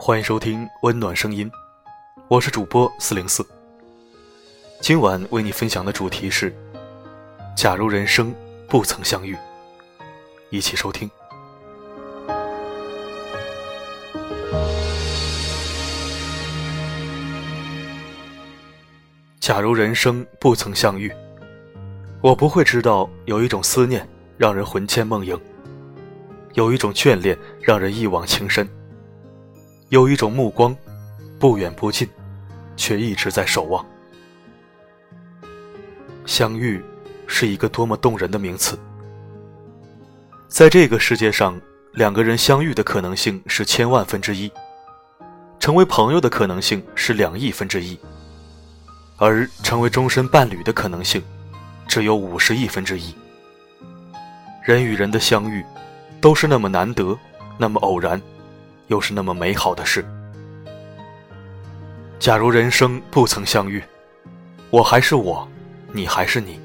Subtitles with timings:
[0.00, 1.50] 欢迎收听温暖声音，
[2.28, 3.44] 我是主播四零四。
[4.80, 6.54] 今晚为你分享的主题是：
[7.56, 8.32] 假如人生
[8.68, 9.36] 不曾相遇，
[10.50, 11.10] 一起收听。
[19.40, 21.12] 假如人生不曾相遇，
[22.22, 25.38] 我不会知道有一种思念让人魂牵梦萦，
[26.54, 28.66] 有一种眷恋让人一往情深，
[29.90, 30.76] 有一种目光
[31.38, 32.06] 不远不近，
[32.76, 33.84] 却一直在守望。
[36.26, 36.84] 相遇
[37.26, 38.78] 是一个多么动人的名词。
[40.46, 41.58] 在这个世界上，
[41.94, 44.52] 两个人相遇的可能性是千万分之一，
[45.58, 47.98] 成为朋友的可能性是两亿分之一。
[49.16, 51.22] 而成为终身伴侣的可能性，
[51.88, 53.14] 只有五十亿分之一。
[54.62, 55.64] 人与人的相遇，
[56.20, 57.18] 都是那么难得，
[57.56, 58.20] 那么偶然，
[58.88, 60.04] 又是那么美好的事。
[62.18, 63.82] 假如人生不曾相遇，
[64.70, 65.48] 我还是我，
[65.92, 66.60] 你还是你。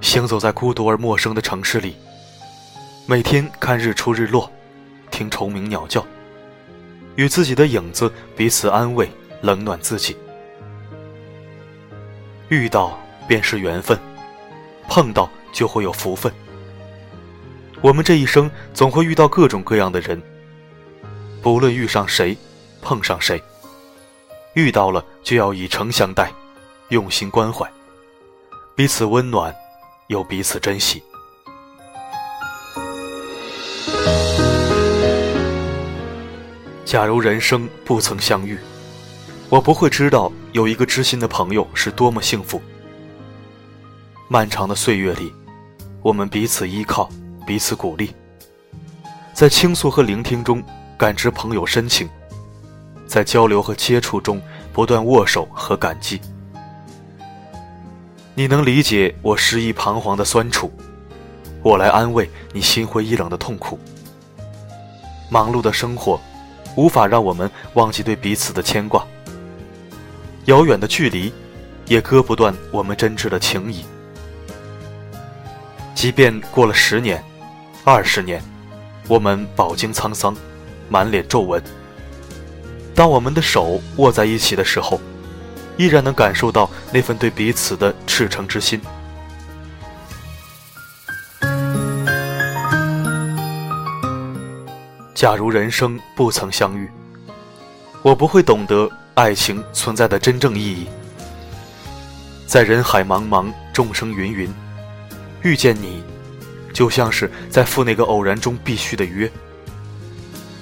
[0.00, 1.96] 行走在孤独而陌生的城市里，
[3.06, 4.48] 每天看日出日落，
[5.10, 6.06] 听虫鸣鸟叫，
[7.16, 9.10] 与自己的影子彼此安慰，
[9.40, 10.16] 冷暖自己。
[12.48, 13.98] 遇到便是缘分，
[14.88, 16.32] 碰到就会有福分。
[17.80, 20.22] 我们这一生总会遇到各种各样的人，
[21.42, 22.36] 不论遇上谁，
[22.82, 23.42] 碰上谁，
[24.54, 26.32] 遇到了就要以诚相待，
[26.88, 27.70] 用心关怀，
[28.74, 29.54] 彼此温暖，
[30.08, 31.02] 又彼此珍惜。
[36.84, 38.58] 假如人生不曾相遇。
[39.50, 42.60] 我不会知道有一个知心的朋友是多么幸福。
[44.28, 45.32] 漫长的岁月里，
[46.02, 47.08] 我们彼此依靠，
[47.46, 48.12] 彼此鼓励，
[49.32, 50.62] 在倾诉和聆听中
[50.98, 52.08] 感知朋友深情，
[53.06, 56.20] 在交流和接触中不断握手和感激。
[58.34, 60.72] 你能理解我失意彷徨的酸楚，
[61.62, 63.78] 我来安慰你心灰意冷的痛苦。
[65.30, 66.20] 忙碌的生活，
[66.74, 69.06] 无法让我们忘记对彼此的牵挂。
[70.46, 71.32] 遥远的距离，
[71.86, 73.84] 也割不断我们真挚的情谊。
[75.94, 77.22] 即便过了十年、
[77.84, 78.42] 二十年，
[79.06, 80.34] 我们饱经沧桑，
[80.88, 81.62] 满脸皱纹，
[82.94, 85.00] 当我们的手握在一起的时候，
[85.76, 88.80] 依然能感受到那份对彼此的赤诚之心。
[95.14, 96.88] 假如人生不曾相遇，
[98.02, 98.90] 我不会懂得。
[99.14, 100.86] 爱情存在的真正意义，
[102.46, 104.54] 在人海茫茫、众生芸芸，
[105.42, 106.04] 遇见你，
[106.72, 109.28] 就像是在赴那个偶然中必须的约。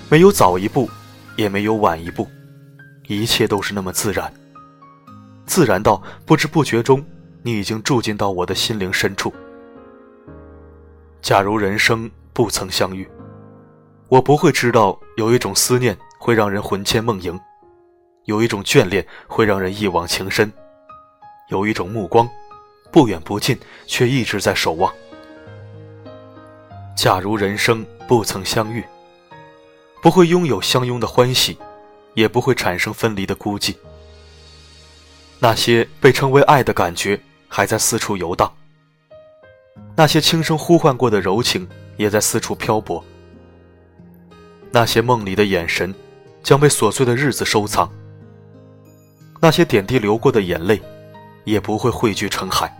[0.08, 0.88] 没有早一步，
[1.34, 2.28] 也没有晚一步，
[3.08, 4.32] 一切都是那么自然，
[5.46, 7.04] 自然到不知不觉中，
[7.42, 9.34] 你已经住进到我的心灵深处。
[11.20, 13.08] 假如人生不曾相遇，
[14.08, 17.38] 我不会知道有一种思念会让人魂牵梦萦。
[18.26, 20.52] 有一种眷恋会让人一往情深，
[21.48, 22.28] 有一种目光，
[22.92, 24.92] 不远不近，却一直在守望。
[26.96, 28.84] 假如人生不曾相遇，
[30.06, 31.58] 不会拥有相拥的欢喜，
[32.14, 33.74] 也不会产生分离的孤寂。
[35.40, 38.54] 那些被称为爱的感觉还在四处游荡，
[39.96, 43.04] 那些轻声呼唤过的柔情也在四处漂泊。
[44.70, 45.92] 那些梦里的眼神，
[46.40, 47.90] 将被琐碎的日子收藏。
[49.40, 50.80] 那些点滴流过的眼泪，
[51.42, 52.72] 也不会汇聚成海。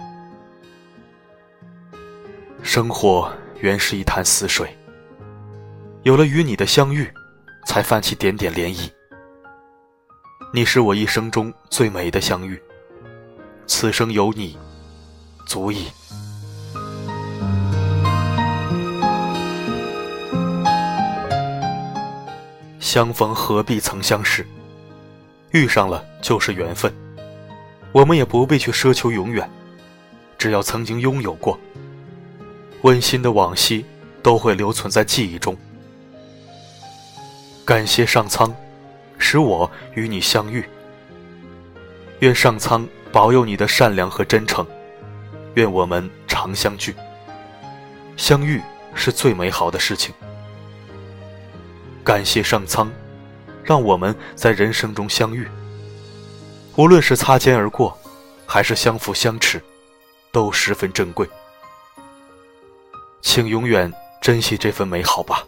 [2.63, 4.76] 生活原是一潭死水，
[6.07, 7.13] 有了与你的相遇，
[7.67, 8.89] 才泛起点点涟漪。
[10.55, 12.63] 你是我一生中最美的相遇，
[13.67, 14.57] 此生有你，
[15.49, 15.89] 足矣。
[22.79, 24.47] 相逢何必曾相识。
[25.51, 26.95] 遇上了就是缘分，
[27.91, 29.51] 我们也不必去奢求永远，
[30.39, 31.59] 只要曾经拥有过，
[32.83, 33.85] 温馨的往昔
[34.23, 35.57] 都会留存在记忆中。
[37.67, 38.55] 感谢上苍，
[39.19, 40.65] 使我与你相遇。
[42.21, 44.65] 愿上苍保佑你的善良和真诚，
[45.55, 46.95] 愿我们常相聚。
[48.17, 48.63] 相遇
[48.95, 50.15] 是最美好的事情。
[52.05, 52.89] 感谢上苍。
[53.65, 55.49] 让我们在人生中相遇，
[56.77, 57.99] 无论是擦肩而过，
[58.47, 59.61] 还是相扶相持，
[60.31, 61.29] 都十分珍贵。
[63.23, 63.93] 请永远
[64.23, 65.45] 珍惜这份美好吧。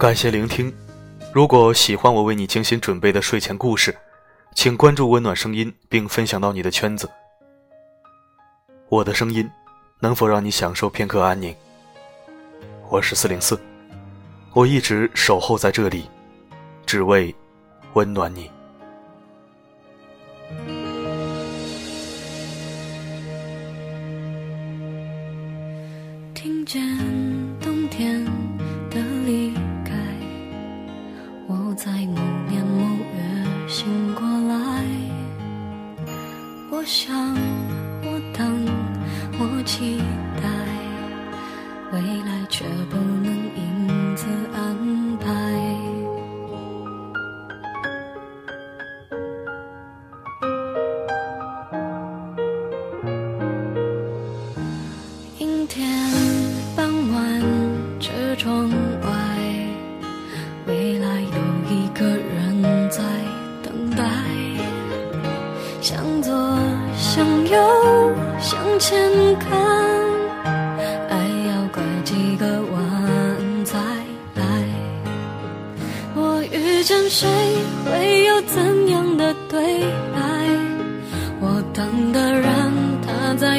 [0.00, 0.72] 感谢聆听。
[1.30, 3.94] 如果喜欢我为你精心准备的睡前故事，
[4.54, 7.06] 请关注温暖声音，并分享到你的圈子。
[8.88, 9.46] 我的声音
[10.00, 11.54] 能否让你享受片刻安宁？
[12.88, 13.60] 我是四零四，
[14.54, 16.08] 我一直守候在这里，
[16.86, 17.34] 只为
[17.92, 18.50] 温暖你。
[26.32, 26.80] 听见
[27.60, 28.24] 冬天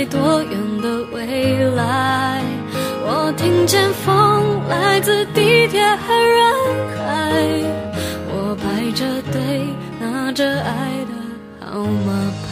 [0.06, 2.44] 多远的未来？
[3.04, 6.54] 我听见风来自地铁和人
[6.96, 7.02] 海，
[8.30, 9.68] 我排着队
[10.00, 11.14] 拿着爱的
[11.66, 12.52] 号码牌。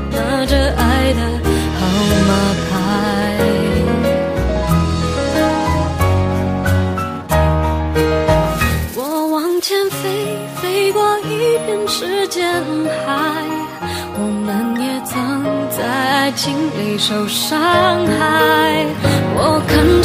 [16.43, 18.87] 心里受伤害。
[19.35, 20.00] 我看